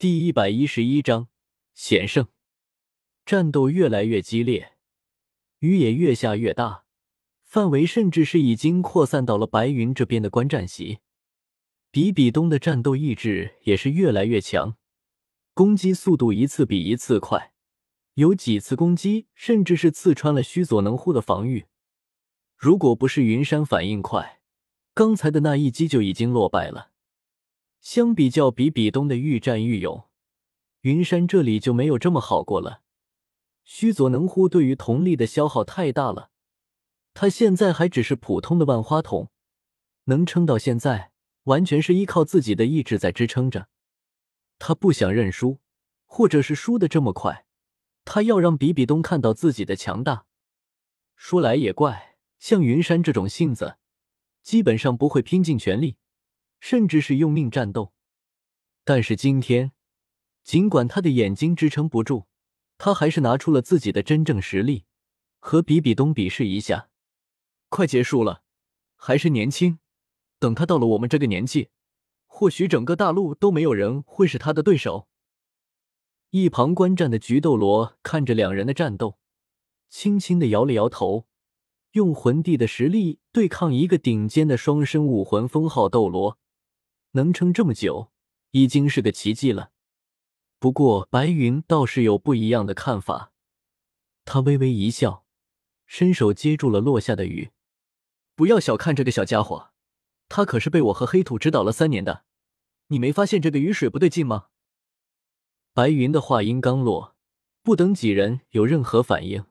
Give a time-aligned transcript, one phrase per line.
[0.00, 1.26] 第一百一十一章
[1.74, 2.28] 险胜。
[3.26, 4.74] 战斗越来越激烈，
[5.58, 6.84] 雨也越下越大，
[7.42, 11.00] 范围甚至是已经扩散到了白云这边的观战席。
[11.90, 14.76] 比比东的战斗意志也是越来越强，
[15.52, 17.52] 攻击速度一次比一次快，
[18.14, 21.66] 有几次攻击甚至是刺穿了须佐能乎的防御。
[22.56, 24.40] 如果不是云山反应快，
[24.94, 26.92] 刚才的那一击就已经落败了。
[27.80, 30.08] 相比较比比东的愈战愈勇，
[30.80, 32.82] 云山这里就没有这么好过了。
[33.64, 36.30] 须佐能乎对于瞳力的消耗太大了，
[37.12, 39.30] 他现在还只是普通的万花筒，
[40.04, 41.12] 能撑到现在，
[41.44, 43.68] 完全是依靠自己的意志在支撑着。
[44.58, 45.60] 他不想认输，
[46.06, 47.44] 或者是输的这么快，
[48.04, 50.24] 他要让比比东看到自己的强大。
[51.14, 53.76] 说来也怪，像云山这种性子，
[54.42, 55.96] 基本上不会拼尽全力。
[56.60, 57.92] 甚至是用命战斗，
[58.84, 59.72] 但是今天，
[60.42, 62.26] 尽管他的眼睛支撑不住，
[62.76, 64.84] 他还是拿出了自己的真正实力，
[65.38, 66.88] 和比比东比试一下。
[67.68, 68.42] 快结束了，
[68.96, 69.78] 还是年轻，
[70.38, 71.68] 等他到了我们这个年纪，
[72.26, 75.08] 或许整个大陆都没有人会是他的对手。
[76.30, 79.18] 一旁观战的菊斗罗看着两人的战斗，
[79.88, 81.26] 轻轻的摇了摇头，
[81.92, 86.38] 用魂帝的实力对抗一个顶尖的双生武魂封号斗罗。
[87.12, 88.10] 能撑这么久，
[88.50, 89.72] 已经是个奇迹了。
[90.58, 93.32] 不过白云倒是有不一样的看法，
[94.24, 95.24] 他微微一笑，
[95.86, 97.50] 伸手接住了落下的雨。
[98.34, 99.70] 不要小看这个小家伙，
[100.28, 102.24] 他可是被我和黑土指导了三年的。
[102.88, 104.48] 你没发现这个雨水不对劲吗？
[105.74, 107.16] 白云的话音刚落，
[107.62, 109.44] 不等几人有任何反应，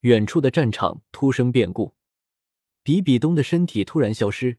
[0.00, 1.94] 远处的战场突生变故，
[2.82, 4.58] 比比东的身体突然消失。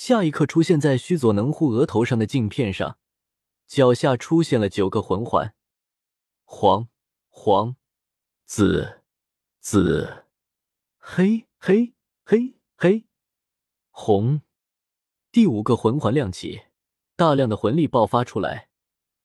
[0.00, 2.98] 下一刻，出现在须佐能乎额头上的镜片上，
[3.66, 5.52] 脚下出现了九个魂环：
[6.44, 6.88] 黄、
[7.28, 7.74] 黄、
[8.46, 9.02] 紫、
[9.58, 10.24] 紫、
[10.98, 13.06] 黑、黑、黑、黑、
[13.90, 14.40] 红。
[15.32, 16.62] 第五个魂环亮起，
[17.16, 18.68] 大量的魂力爆发出来，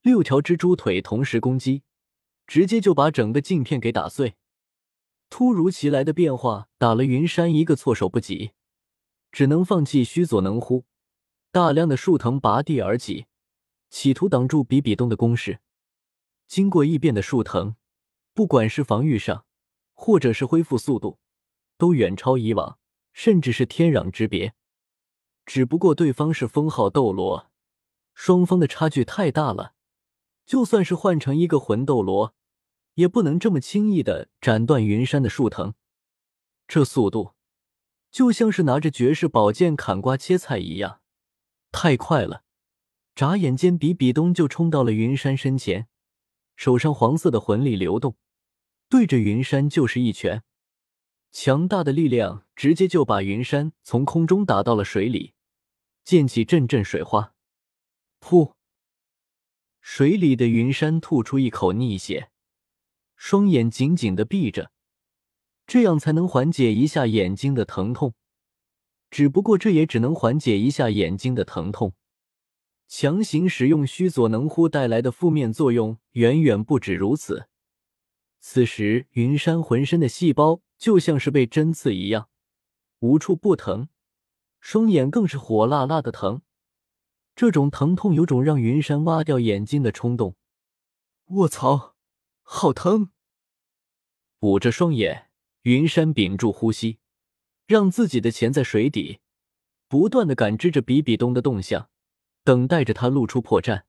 [0.01, 1.83] 六条蜘蛛腿同时攻击，
[2.47, 4.37] 直接就把整个镜片给打碎。
[5.29, 8.53] 突如其来的变化打了云山一个措手不及。
[9.33, 10.85] 只能放弃须佐能乎，
[11.51, 13.25] 大量的树藤拔地而起，
[13.89, 15.59] 企图挡住比比东的攻势。
[16.47, 17.75] 经过异变的树藤，
[18.35, 19.45] 不管是防御上，
[19.95, 21.17] 或者是恢复速度，
[21.79, 22.77] 都远超以往，
[23.11, 24.53] 甚至是天壤之别。
[25.47, 27.51] 只不过对方是封号斗罗，
[28.13, 29.73] 双方的差距太大了，
[30.45, 32.35] 就算是换成一个魂斗罗，
[32.93, 35.73] 也不能这么轻易的斩断云山的树藤。
[36.67, 37.33] 这速度。
[38.13, 41.01] 就像是拿着绝世宝剑砍瓜切菜一样，
[41.71, 42.43] 太快了！
[43.15, 45.87] 眨眼间，比比东就冲到了云山身前，
[46.55, 48.15] 手上黄色的魂力流动，
[48.87, 50.43] 对着云山就是一拳。
[51.31, 55.33] 强大的力量直接就把云山从空中打到了水里，
[56.05, 57.33] 溅起阵阵水花。
[58.21, 58.53] 噗！
[59.81, 62.29] 水里的云山吐出一口逆血，
[63.15, 64.69] 双眼紧紧的闭着。
[65.73, 68.13] 这样才能缓解一下眼睛的疼痛，
[69.09, 71.95] 只不过这也只能缓解一下眼睛的疼痛。
[72.87, 77.47] 强行使用须佐能乎带来的负面作用远远不止如此。
[78.39, 82.29] 此时，云山浑身的细胞就像是被针刺一样，
[82.99, 83.89] 无处不疼，
[84.59, 86.43] 双眼更是火辣辣的疼。
[87.35, 90.35] 这种疼痛有种让云山挖掉眼睛的冲动。
[91.29, 91.95] 卧槽，
[92.43, 93.09] 好疼！
[94.41, 95.31] 捂着双眼。
[95.63, 96.99] 云山屏住呼吸，
[97.67, 99.19] 让自己的潜在水底，
[99.87, 101.89] 不断的感知着比比东的动向，
[102.43, 103.83] 等待着他露出破绽。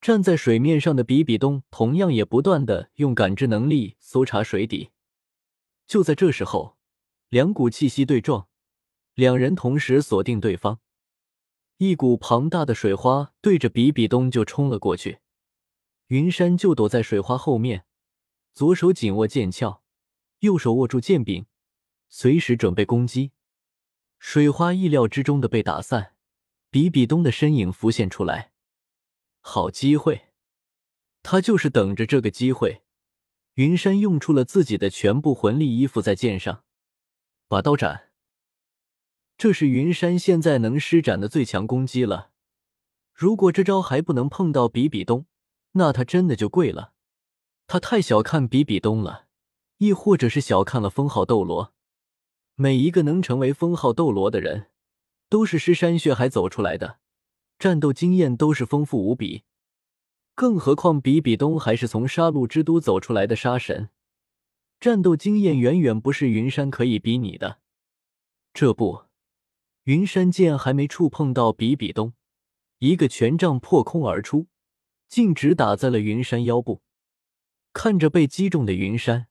[0.00, 4.90] 站在水面上的比比东同样也不断的用感知能力搜查水底。
[5.88, 6.76] 就在这时候，
[7.30, 8.46] 两股气息对撞，
[9.14, 10.78] 两人同时锁定对方，
[11.78, 15.18] 一股庞大的水花对着比比东就冲了过去。
[16.06, 17.86] 云山就躲在水花后面，
[18.52, 19.82] 左手紧握剑鞘。
[20.40, 21.46] 右手握住剑柄，
[22.08, 23.32] 随时准备攻击。
[24.18, 26.14] 水花意料之中的被打散，
[26.70, 28.52] 比比东的身影浮现出来。
[29.40, 30.30] 好机会，
[31.22, 32.82] 他就是等着这个机会。
[33.54, 36.64] 云山用出了自己的全部魂力依附在剑上，
[37.48, 38.10] 把刀斩。
[39.38, 42.32] 这是云山现在能施展的最强攻击了。
[43.14, 45.26] 如果这招还不能碰到比比东，
[45.72, 46.92] 那他真的就跪了。
[47.66, 49.25] 他太小看比比东了。
[49.78, 51.74] 亦或者是小看了封号斗罗，
[52.54, 54.70] 每一个能成为封号斗罗的人，
[55.28, 56.98] 都是尸山血海走出来的，
[57.58, 59.44] 战斗经验都是丰富无比。
[60.34, 63.90] 更何况比比东还是从杀戮之都走出来的杀神，
[64.80, 67.58] 战斗经验远远不是云山可以比拟的。
[68.54, 69.04] 这不，
[69.84, 72.14] 云山剑还没触碰到比比东，
[72.78, 74.46] 一个权杖破空而出，
[75.08, 76.80] 径直打在了云山腰部。
[77.74, 79.28] 看着被击中的云山，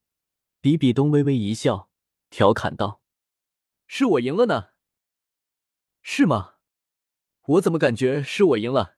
[0.66, 1.92] 比比东微微一笑，
[2.32, 3.00] 调侃道
[3.86, 4.70] ：“是我赢了呢？
[6.02, 6.56] 是吗？
[7.46, 8.98] 我怎么感觉是我赢了？”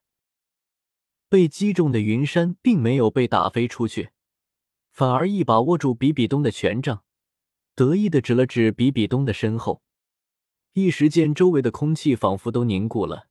[1.28, 4.12] 被击中的云山并没有被打飞出去，
[4.94, 7.04] 反而一把握住比比东的权杖，
[7.76, 9.84] 得意的指了指比比东的身后。
[10.72, 13.28] 一时间，周围的空气仿佛都凝固了。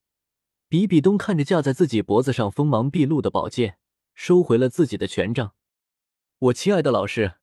[0.68, 3.78] 比比东看着架在自己脖子上锋芒毕露的宝剑，
[4.14, 5.54] 收回了自己的权杖。
[6.38, 7.36] 我亲爱的老师，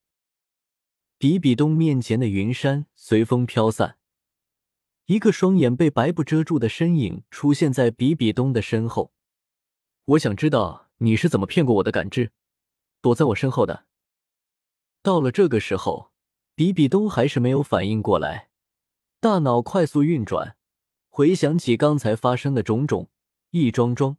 [1.24, 3.98] 比比东面前的云山随风飘散，
[5.06, 9.14] 一个双眼被白布遮住的身影出现在比比东的身后。
[10.04, 12.34] 我想知道你是怎么骗过我的感知，
[13.00, 13.86] 躲在我身后的。
[15.02, 16.12] 到了这个时候，
[16.56, 18.50] 比比东还是没有反应过来。
[19.22, 20.58] 大脑快速运转，
[21.08, 23.10] 回想起刚才发生的种种，
[23.52, 24.18] 一桩桩，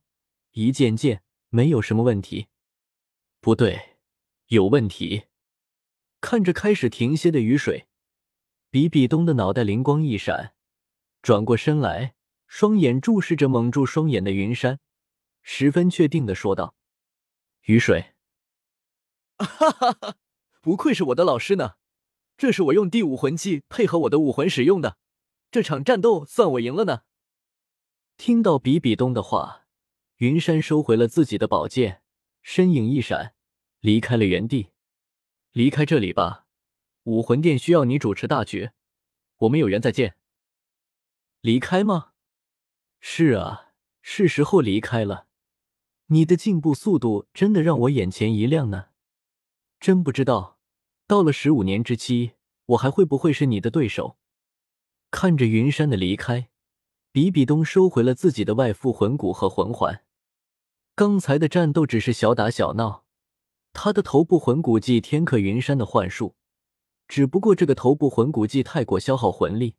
[0.52, 2.46] 一件件，没有什么问题。
[3.42, 3.98] 不对，
[4.46, 5.24] 有问题。
[6.24, 7.86] 看着开始停歇的雨水，
[8.70, 10.54] 比比东的脑袋灵光一闪，
[11.20, 12.14] 转过身来，
[12.46, 14.80] 双眼注视着蒙住双眼的云山，
[15.42, 16.74] 十分确定的说道
[17.68, 18.14] ：“雨水，
[19.36, 20.16] 哈哈哈，
[20.62, 21.74] 不愧是我的老师呢。”
[22.38, 24.96] 这是我用第五魂技配合我的武魂使用的，
[25.50, 27.02] 这场战斗算我赢了呢。
[28.16, 29.66] 听到比比东的话，
[30.16, 32.00] 云山收回了自己的宝剑，
[32.40, 33.34] 身影一闪，
[33.80, 34.70] 离开了原地。
[35.54, 36.46] 离开这里吧，
[37.04, 38.72] 武魂殿需要你主持大局，
[39.36, 40.16] 我们有缘再见。
[41.42, 42.10] 离开吗？
[42.98, 43.68] 是啊，
[44.02, 45.28] 是时候离开了。
[46.06, 48.86] 你的进步速度真的让我眼前一亮呢，
[49.78, 50.58] 真不知道。
[51.06, 52.32] 到了十五年之期，
[52.66, 54.16] 我还会不会是你的对手？
[55.12, 56.48] 看着云山的离开，
[57.12, 60.02] 比比东收回了自己的外附魂骨和魂环。
[60.96, 63.03] 刚才的战斗只是小打小闹，
[63.74, 66.36] 他的头部魂骨技天克云山的幻术，
[67.08, 69.74] 只不过这个头部魂骨技太过消耗魂力，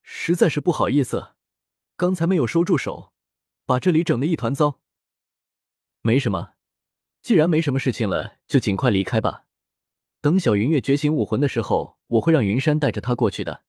[0.00, 1.32] 实在是不好意思，
[1.96, 3.12] 刚才没有收住手，
[3.66, 4.80] 把这里整得一团糟。
[6.00, 6.52] 没什么，
[7.20, 9.44] 既然没什么事情了，就尽快离开吧。
[10.22, 13.64] 等小云月觉醒武魂的时候，我会让云山带着她过去的。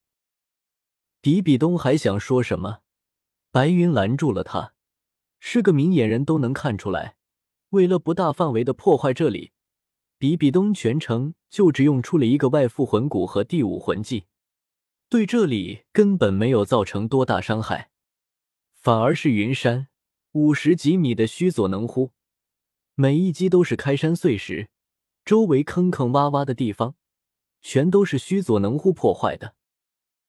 [1.19, 2.81] 比比东还想说什么，
[3.51, 4.73] 白云拦住了他。
[5.39, 7.15] 是个明眼人都能看出来，
[7.71, 9.53] 为了不大范围的破坏这里，
[10.17, 14.25] 比比东全程就只用出了一个外附魂骨和第五魂技，
[15.07, 17.89] 对这里根本没有造成多大伤害，
[18.73, 19.87] 反而是云山
[20.33, 22.11] 五十几米的须佐能乎，
[22.95, 24.67] 每一击都是开山碎石。
[25.23, 26.95] 周围坑坑洼洼的地方，
[27.61, 29.55] 全都是须佐能乎破坏的。